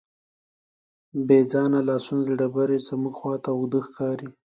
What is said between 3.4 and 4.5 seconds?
اوږده ښکاري.